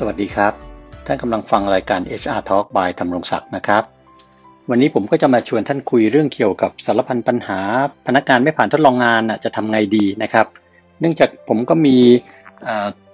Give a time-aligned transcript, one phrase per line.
[0.00, 0.52] สวัสดีครับ
[1.06, 3.82] ท่านกำลังฟังรายการ HR Talk by ธรรมรงศักดิ์นะครับ
[4.70, 7.58] วันนี้ผมก็จะมาชวนท่านคุยเรื่องเกี่ยวกับสารพันปัญหา
[8.06, 10.46] พนักงานไม่ผ่านทดลองงานจะทำไงดีนะครับ
[11.00, 11.96] เนื่องจากผมก็มี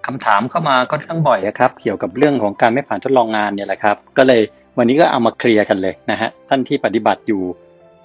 [0.06, 4.40] คำถามเข้ามาค่อนข้างบ่อยครับ เกี่ยวกับเรื่องของการไม่ผ่านทดลองงานเนี่ยแหละครับ ก็เลย
[4.78, 7.42] วันนี้ก็เอามาเคลียร์กันเลยนะฮะท่านที่ปฏิบัติอยู่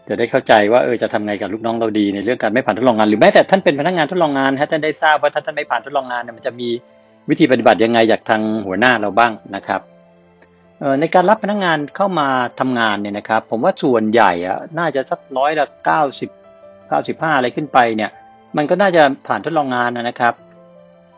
[0.08, 6.70] จะได้เข้าใจว่าเออจะทำไงกับลูกน้องเราดีในเรื่องการไม่ผ่านทดลองงาน หรือแม้แต่ท่านเป็นพนักงานทดลองงานฮะท่านได้ทราบว่าถ้าท่านไม่ผ่านทดลองงานเนี่ยมันจะมี
[7.30, 9.82] วิธีปฏิบัติยังไงจากทางหัวหน้าเราบ้างนะครับ
[11.00, 12.28] ในการรับพนักงานเข้ามา
[12.60, 16.30] ทำงานเนี่ยนะครับ ผมว่าส่วนใหญ่อะน่าจะสักร้อยละเก้าสิบ
[16.90, 18.12] เก้าสิบห้าอะไรขึ้นไปเนี่ย
[18.58, 20.34] มันก็น่าจะผ่านทดลองงานนะครับ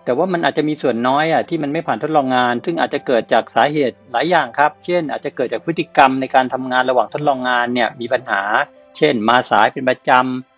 [0.05, 8.41] แต่ว่ามันอาจจะมีส่วนน้อยอะที่มันไม่ผ่านทดลองงาน ซึ่งอาจจะเกิดจากสาเหตุหลายอย่างครับ เช่น อาจจะเกิดจากพฤติกรรมในการทำงานระหว่างทดลองงานเนี่ยมีปัญหา
[8.97, 10.50] เช่น มาสายเป็นประจำ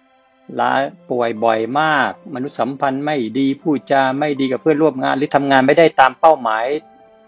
[0.60, 0.72] ลา
[1.10, 6.66] ป่วยบ่อยมาก มนุษยสัมพันธ์ไม่ดีพูดจาไม่ดีกับเพื่อนร่วมงาน หรือทำงานไม่ได้ตามเป้าหมาย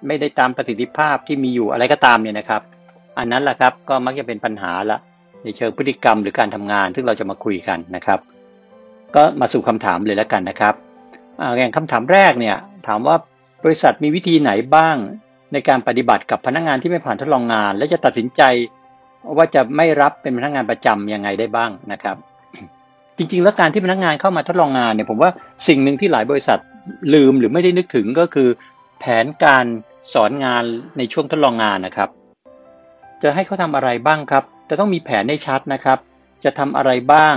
[0.08, 2.62] ไม่ได้ตามประสิทธิภาพที่มีอยู่อะไรก็ตามเนี่ยนะครับ
[3.18, 4.98] อันนั้นแหละครับก็มักจะเป็นปัญหาละ
[5.44, 8.20] ในเชิงพฤติกรรมหรือการทำงานซึ่งเราจะมาคุยกันนะครับ
[9.16, 10.74] ก็มาสู่คำถามเลยแล้วกันนะครับ
[11.58, 13.16] อย่างคำถามแรกเนี่ยถามว่า
[13.64, 14.96] บริษัทมีวิธีไหนบ้าง
[15.54, 18.42] ในการปฏิบัติกับพนักงานที่ไม่ผ่านทดลองงาน และจะตัดสินใจ
[19.38, 22.18] ว่าจะไม่รับเป็นพนักงานประจำยังไงได้บ้างนะครับ
[23.18, 25.32] จริง ๆ แล้วการที่พนักงานเข้ามาทดลองงานเนี่ยผมว่า
[25.68, 26.60] สิ่งหนึ่งที่หลายบริษัท
[27.14, 28.50] ลืมหรือไม่ได้นึกถึงก็คือ
[29.00, 29.66] แผนการ
[30.14, 30.64] สอนงาน
[30.98, 32.10] ในช่วงทดลองงานนะครับ
[33.24, 36.00] จะให้เขาทำอะไรบ้างครับ จะต้องมีแผนให้ชัดนะครับ
[36.44, 37.36] จะทำอะไรบ้าง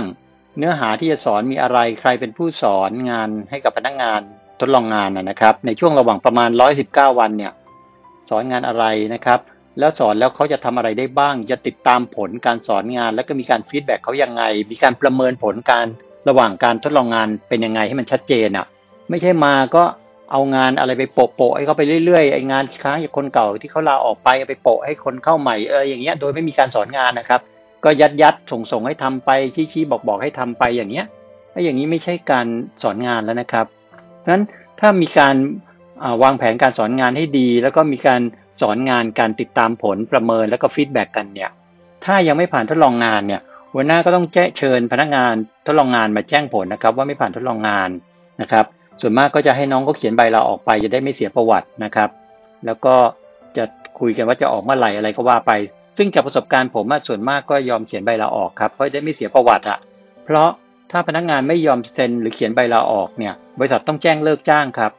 [0.57, 4.19] เนื้อหาที่จะสอนมีอะไรใครเป็นผู้สอนงานให้กับพนักงาน
[4.59, 6.49] ทดลองงานนะครับ ในช่วงระหว่างประมาณ
[6.85, 7.53] 119 วันเนี่ย
[8.29, 9.39] สอนงานอะไรนะครับ
[9.79, 15.85] แล้วสอนแล้วเขาจะทำอะไรได้บ้าง จะติดตามผลการสอนงาน แล้วก็มีการฟีดแบ็กเขายังไง มีการประเมินผลการ
[16.29, 18.65] ระหว่างการทดลองงานเป็นยังไงให้มันชัดเจนอะ
[19.09, 19.83] ไม่ใช่มาก็
[20.31, 27.41] เอางานอะไรไปโปะโปะให้เขาไปเรื่อยๆไอ้งานค้างจากคนเก่าที่เขาลาออกไปไปโปะให้คนเข้าใหม่เอออย่างเงี้ยโดยไม่มีการสอนงานนะครับ
[27.83, 31.05] ก็ยัดยัดส่งส่งให้ทำไปชี้ชี้บอกบอกให้ทำไปอย่างเงี้ย
[31.53, 32.47] ถ้อย่างนี้ไม่ใช่การ
[32.83, 33.65] สอนงานแล้วนะครับ
[34.29, 34.43] งั้น
[34.79, 35.35] ถ้ามีการ
[36.23, 38.21] วางแผนการสอนงานให้ดี แล้วก็มีการ
[38.61, 41.49] สอนงานการติดตามผลประเมินแล้วก็ feedback กันเนี่ย
[42.05, 43.41] ถ้ายังไม่ผ่านทดลองงานเนี่ย
[43.73, 45.33] หัวหน้าก็ต้องแจ้เชิญพนักงาน
[45.65, 47.89] ทดลองงานมาแจ้งผลนะครับ ว่าไม่ผ่านทดลองงาน
[48.41, 48.65] นะครับ
[49.01, 52.09] ส่วนมากก็จะให้น้องเขาเขียนใบลาออกไปจะได้ไม่เสียประวัตินะครับ
[52.65, 52.95] แล้วก็
[53.57, 53.63] จะ
[53.99, 55.51] คุยกันว่าจะออกเมื่อไหร่อะไรก็ว่าไป
[55.97, 59.79] ซึ่งจากประสบการณ์ผมส่วนมากก็ยอมเขียนใบลาออกครับเพราะได้ไม่เสียประวัติอะ
[60.25, 60.49] เพราะ
[60.91, 64.91] ถ้าพนักงานไม่ยอมเซ็นหรือเขียนใบลาออกเนี่ยบริษัทต้องแจ้งเลิกจ้างครับ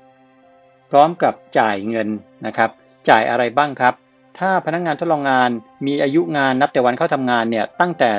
[0.90, 2.08] พร้อมกับจ่ายเงิน
[2.46, 2.70] นะครับ
[3.08, 3.94] จ่ายอะไรบ้างครับ
[4.38, 5.50] ถ้าพนักงงานทดลองงาน
[5.86, 8.10] มีอายุงานนับแต่วันเข้าทำงานเนี่ยตั้งแต่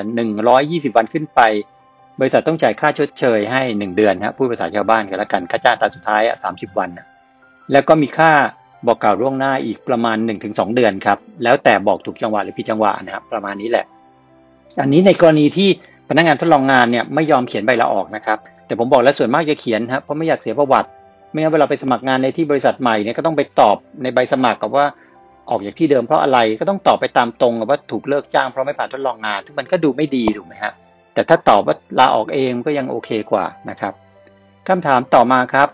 [0.91, 1.41] 120 วันขึ้นไป
[2.19, 7.05] บริษัทต้องจ่ายค่าชดเชยให้ 1 เดือนครับพูดภาษาชาวบ้านกันแล้วกันค่าจ้างตาสุดท้ายอะ30วันนะ
[7.71, 8.31] แล้วก็มีค่า
[8.87, 13.85] บอกกล่าวล่วงหน้าอีกประมาณ 1-2 เดือนครับ แล้วแต่บอกถูกจังหวะหรือผิดจังหวะนะครับประมาณนี้แหละ
[14.81, 15.69] อันนี้ในกรณีที่
[16.09, 20.89] พนักงานทดลองงานเนี่ยไม่ยอมเขียนใบลาออกนะครับ แต่ผมบอกแล้วส่วนมากจะเขียนครับเพราะไม่อยากเสียประวัติ
[21.31, 24.85] ไม่งั้นเวลาไปสมัครงานในที่บริษัทใหม่เนี่ยก็ต้องไปตอบในใบสมัครกับว่า
[25.49, 30.73] ออกจากที่เดิมเพราะอะไรก็ต้องตอบไปตามตรงว่าถูกเลิกจ้างเพราะไม่ผ่านทดลองงานซึ่งมันก็ดูไม่ดีถูกไหมฮะ
[31.13, 33.93] แต่ถ้าตอบว่าลาออกเองก็ยังโอเคกว่านะครับ
[34.67, 35.69] คำถามต่อมาครับ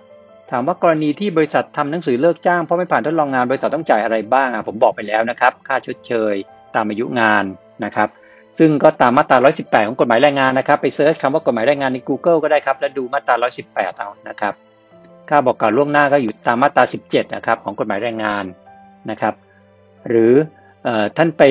[0.52, 6.36] ถามว่ากรณีที่บริษัททำหนังสือเลิกจ้างเพราะไม่ผ่านทดลองงานบริษัทต้องจ่ายอะไรบ้างอะผมบอกไปแล้วนะครับ ค่าชดเชย
[6.76, 7.44] ตามอายุงาน
[7.86, 8.10] นะครับ
[8.58, 13.36] ซึ่งก็ตามมาตรา 118 ของกฎหมายแรงงานนะครับ ไป search คำว่ากฎหมายแรงงานใน Google ก็ได้ครับ แล้วดูมาตรา
[13.68, 14.54] 118 เอานะครับ
[15.30, 18.46] ค่าบอกกล่าวล่วงหน้าก็อยู่ตามมาตรา 17 นะครับ ของกฎหมายแรงงาน
[19.10, 19.34] นะครับ
[20.10, 20.34] หรือ
[21.18, 21.44] ท่านไป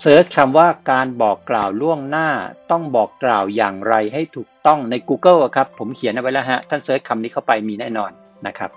[0.00, 2.28] search คำว่าการบอกกล่าวล่วงหน้า
[2.70, 8.10] ต้องบอกกล่าวอย่างไรให้ถูกต้องใน Google ครับ ผมเขียนเอาไว้แล้วฮะ ท่าน search คำนี้เข้าไปมีแน่นอน
[8.46, 8.70] นะครับ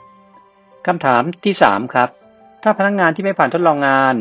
[0.87, 2.09] คำถามที่ 3 ครับ
[2.63, 4.15] ถ้าพนักงงานที่ไม่ผ่านทดลองงาน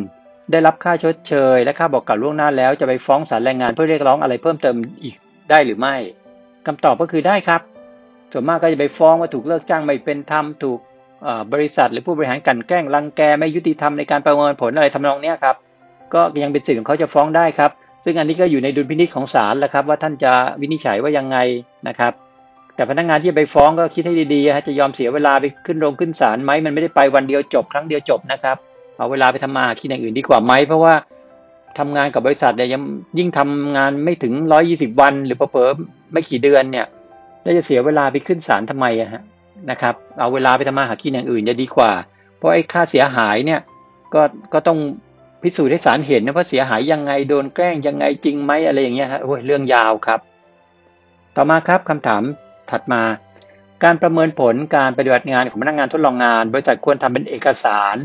[0.51, 5.17] ได้รับค่าชดเชย และค่าบอกกล่าวล่วงหน้าแล้วจะไปฟ้องศาลแรงงานเพื่อเรียกร้องอะไรเพิ่มเติมอีก
[5.51, 5.97] ได้หรือไม่
[6.67, 7.61] คำตอบก็คือได้ครับ
[8.33, 10.79] ส่วนมากก็จะไปฟ้องว่าถูกเลิกจ้างไม่เป็นธรรมถูก
[11.53, 15.57] บริษัทหรือผู้บริหารกันแกล้งรังแกไม่ยุติธรรมในการประเมินผลอะไรทำนองนี้ครับ
[16.15, 17.71] ก็ยังเป็นสิทธิ์ของเขาจะฟ้องได้ครับ
[18.05, 21.39] ซึ่งอันนี้ก็อยู่ในดุลพินิจของศาลแหละครับ ว่าท่านจะวินิจฉัยว่ายังไง
[21.89, 22.13] นะครับ
[22.75, 28.57] แต่พนักงานที่ไปฟ้องก็คิดให้ดีๆฮะจะยอมเสียเวลาไปขึ้นโรงขึ้นศาลไหมมันไม่ได้ไปวันเดียวจบครั้งเดียวจบนะครับ
[28.97, 30.95] เอาเวลาไปทำมาคิดอย่างอื่นดีกว่าไหมเพราะว่า
[31.79, 32.83] ทำงานกับบริษัทเนี่ยยัง
[33.19, 35.71] ยิ่งทำงานไม่ถึงร้อยี่สิบวัน หรือเผลอ
[36.13, 36.87] ไม่กี่เดือนเนี่ย
[37.47, 39.23] แล้วจะเสียเวลาไปขึ้นศาลทำไมอะฮะ
[39.71, 41.93] นะครับ เอาเวลาไปทำมาหากินอย่างอื่นจะดีกว่า
[42.37, 43.61] เพราะไอ้ค่าเสียหายเนี่ย
[44.15, 44.23] ก็
[44.53, 44.79] ก็ต้อง
[45.43, 50.21] พิสูจน์ให้ศาลเห็นนะว่าเสียหายยังไงโดนแกล้งยังไงจริงไหมอะไรอย่างเงี้ยฮะโอ้ยเรื่องยาวครับ
[51.37, 52.23] ต่อมาครับคำถาม
[52.71, 53.03] ถัดมา
[53.85, 57.97] การประเมินผลการปฏิบัติงานของพนักงานทดลองงาน บริษัทควรทำเป็นเอกสาร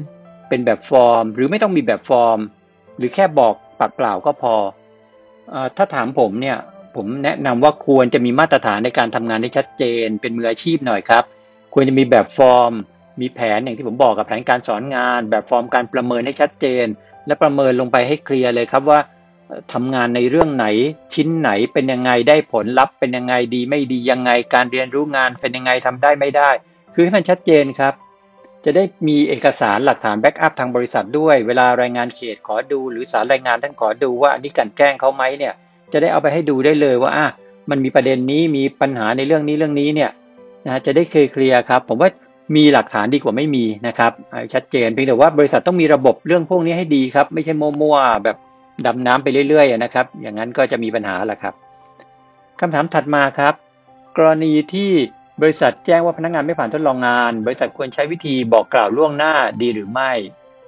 [0.50, 2.40] เป็นแบบฟอร์ม หรือไม่ต้องมีแบบฟอร์ม
[2.98, 4.56] หรือแค่บอกปากเปล่าก็พอ
[5.54, 6.58] อถ้าถามผมเนี่ย
[6.96, 11.24] ผมแนะนำว่าควรจะมีมาตรฐานในการทำงานที่ชัดเจน เป็นมืออาชีพหน่อยครับ
[11.74, 12.72] ควรจะมีแบบฟอร์ม
[13.22, 16.86] มีแผนอย่างที่ผมบอกกับแผนการสอนงาน แบบฟอร์มการประเมินให้ชัดเจน
[17.28, 19.00] และประเมินลงไปให้เคลียร์เลยครับว่า
[19.74, 20.68] ทำงานในเรื่องไหน
[21.14, 26.50] ชิ้นไหนเป็นยังไงได้ผลลัพธ์เป็นยังไงดีไม่ดียังไงการเรียนรู้งานเป็นยังไงทำได้ไม่ได้
[26.94, 27.94] คือให้มันชัดเจนครับ
[28.66, 35.54] จะได้มีเอกสารหลักฐาน backup ทางบริษัทด้วย เวลาแรงงานเขตขอดู หรือศาลแรงงานท่านขอดูว่าอันนี้กลั่นแกล้งเขาไหมเนี่ย
[35.94, 37.28] จะได้เอาไปให้ดูได้เลยว่าอะ
[37.70, 40.12] มันมีประเด็นนี้มีปัญหาในเรื่องนี้เรื่องนี้เนี่ย
[40.66, 42.10] นะจะได้เคลียร์เคลียร์ครับ ผมว่า
[42.56, 44.12] มีหลักฐานดีกว่าไม่มีนะครับ
[44.54, 48.38] ชัดเจนเพียงแต่ว่าบริษัทต้องมีระบบเรื่องพวกนี้ให้ดีครับ ไม่ใช่มั่วๆแบบ
[48.86, 51.54] ดำน้ำไปเรื่อยๆนะครับ อย่างนั้นก็จะมีปัญหาแหละครับ
[52.60, 53.54] คำถามถัดมาครับ
[54.18, 54.92] กรณีที่
[55.42, 60.12] บริษัทแจ้งว่าพนักงานไม่ผ่านทดลองงาน บริษัทควรใช้วิธีบอกกล่าวล่วงหน้าดีหรือไม่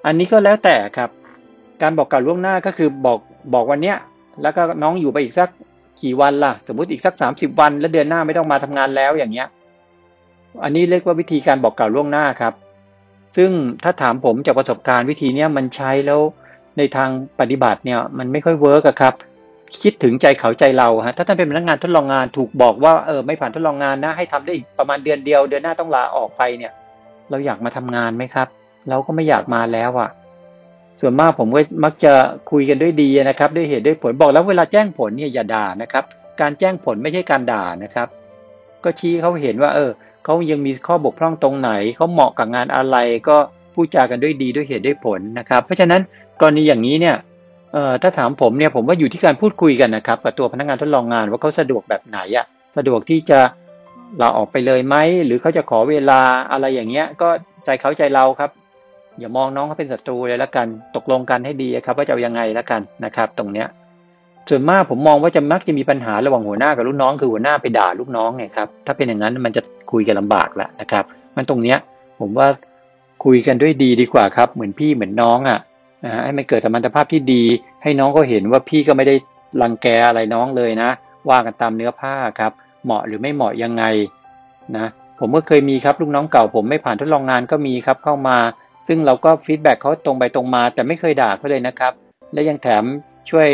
[0.06, 1.10] อันนี้ก็แล้วแต่ครับ
[1.82, 3.20] การบอกกล่าวล่วงหน้าก็คือบอก
[3.54, 3.98] บอกวันเนี้ย
[4.42, 5.50] แล้วก็น้องอยู่ไปอีกสัก
[6.02, 9.48] กี่วันล่ะ สมมติอีกสักสามสิบวัน แล้วเดือนหน้าไม่ต้องมาทำงานแล้วอย่างเงี้ย
[10.64, 12.54] อันนี้เรียกว่าวิธีการบอกกล่าวล่วงหน้าครับ
[13.38, 13.50] ซึ่ง
[13.84, 16.20] ถ้าถามผมจากประสบการณ์วิธีเนี้ยมันใช้แล้ว
[16.78, 17.10] ในทาง
[17.40, 19.14] ปฏิบัติเนี่ยมันไม่ค่อยเวิร์กครับ
[19.82, 26.72] คิดถึงใจเขาใจเราฮะถ้าท่านเป็นพนักงานทดลองงานถูกบอกว่าเออไม่ผ่านทดลองงานนะให้ทำได้อีกประมาณเดือนเดียว เดือนหน้าต้องลาออกไปเนี่ย
[27.30, 28.48] เราอยากมาทำงานไหมครับ
[28.90, 30.10] เราก็ไม่อยากมาแล้วอะ่ะ
[31.00, 32.14] ส่วนมากผมก็มักจะ
[32.52, 36.04] คุยกันด้วยดีนะครับ ด้วยเหตุด้วยผลบอกแล้วเวลาแจ้งผลเนี่ยอย่าด่านะครับ
[36.42, 38.08] การแจ้งผลไม่ใช่การด่านะครับ
[38.84, 39.92] ก็ชี้เขาเห็นว่า เออ
[40.26, 42.98] เขายังมีข้อบกพร่องตรงไหนเขาเหมาะกับงานอะไร
[43.28, 43.38] ก็
[43.74, 46.02] พูดจากันด้วยดีด้วยเหตุด้วยผลนะครับ เพราะฉะนั้น
[46.42, 47.16] กรณีอย่างนี้เนี่ย
[47.74, 52.46] เอ่อถ้าถามผมเนี่ยผมว่าอยู่ที่การพูดคุยกันนะครับกับตัวพนักงานทดลองงานว่าเขาสะดวกแบบไหนอะ
[52.78, 53.40] สะดวกที่จะ
[54.22, 54.96] ลาออกไปเลยไหม
[55.26, 57.30] หรือเขาจะขอเวลาอะไรอย่างเงี้ย ก็
[57.66, 58.50] ใจเขาใจเราครับ
[59.20, 63.68] อย่ามองน้องเขาเป็นศัตรูเลยแล้วกัน ตกลงกันให้ดีครับ ว่าจะยังไงแล้วกันนะครับ ตรงเนี้ย
[64.50, 69.62] ส่วนมากผมมองว่าจะมักจะมีปัญหาระหว่างหัวหน้ากับลูกน้อง คือหัวหน้าไปด่าลูกน้องไงครับ ถ้าเป็นอย่างนั้นมันจะ
[69.92, 71.06] คุยกันลาบากแล้วนะครับ
[71.36, 71.78] มันตรงเนี้ย
[72.20, 72.48] ผมว่า
[73.26, 75.60] คุยกันด้วยดีดีกว่าครับ เหมือนพี่เหมือนน้องอะ
[76.06, 77.44] นะให้มันเกิดธรรมนภาพที่ดี
[77.84, 79.16] ให้น้องเขาเห็นว่าพี่ก็ไม่ได้
[79.62, 80.90] รังแกอะไรน้องเลยนะ
[81.30, 82.52] ว่ากันตามเนื้อผ้าครับ
[82.84, 83.84] เหมาะหรือไม่เหมาะยังไง
[84.78, 84.88] นะ
[85.20, 88.38] ผมก็เคยมีครับลูกน้องเก่า ผมไม่ผ่านทดลองงานก็มีครับเข้ามา
[88.88, 91.94] ซึ่งเราก็ฟีดแบ็กเขาตรงไปตรงมา แต่ไม่เคยด่าเขาเลยนะครับ
[92.34, 92.84] และยังแถม
[93.30, 93.50] ช่วย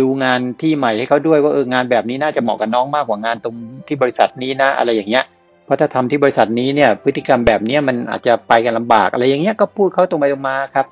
[0.00, 3.54] ดูงานที่ใหม่ให้เขาด้วยว่าเอองานแบบนี้น่าจะเหมาะกับน้องมากกว่างานตรง
[3.86, 5.24] ที่บริษัทนี้นะอะไรอย่างเงี้ย
[5.64, 10.86] เพราะถ้าทำที่บริษัทนี้เนี่ยพฤติกรรมแบบนี้มันอาจจะไปกันลำบากอะไรอย่างเงี้ยก็พูดเขาตรงไปตรงมาครับ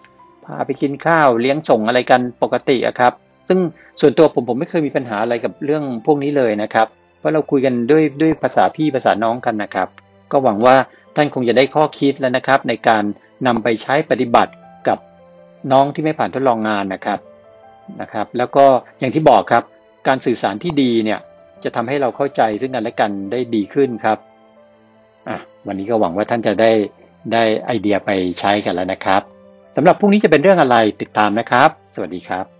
[0.44, 3.12] พาไปกินข้าวเลี้ยงส่งอะไรกันปกติอะครับ
[3.48, 3.58] ซึ่ง
[4.00, 6.86] ส่วนตัวผมผมไม่เคยมีปัญหาอะไรกับเรื่องพวกนี้เลยนะครับ
[7.18, 9.88] เพราะเราคุยกันด้วยด้วยภาษาพี่ภาษาน้องกันนะครับ
[10.32, 10.76] ก็หวังว่า
[11.16, 13.04] ท่านคงจะได้ข้อคิดแล้วนะครับ ในการ
[13.46, 14.52] นำไปใช้ปฏิบัติ
[14.88, 14.98] กับ
[15.72, 17.20] น้องที่ไม่ผ่านทดลองงานนะครับ
[18.00, 18.64] นะครับ แล้วก็
[18.98, 19.64] อย่างที่บอกครับ
[20.06, 21.20] การสื่อสารที่ดีเนี่ย
[21.64, 24.18] จะทำให้เราเข้าใจซึ่งกันและกันได้ดีขึ้นครับ
[25.28, 26.70] อะวันนี้ก็หวังว่าท่านจะได้
[27.32, 28.10] ได้ไอเดียไป
[28.40, 29.22] ใช้กันแล้วนะครับ
[29.76, 32.55] สำหรับพรุ่งนี้จะเป็นเรื่องอะไรติดตามนะครับ สวัสดีครับ